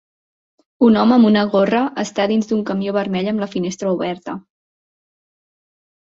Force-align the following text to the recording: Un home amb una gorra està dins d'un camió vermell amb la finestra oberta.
Un 0.85 0.95
home 1.01 1.13
amb 1.17 1.27
una 1.27 1.41
gorra 1.55 1.81
està 2.03 2.23
dins 2.31 2.49
d'un 2.51 2.63
camió 2.69 2.95
vermell 2.95 3.29
amb 3.33 3.43
la 3.43 3.49
finestra 3.51 3.91
oberta. 3.99 4.35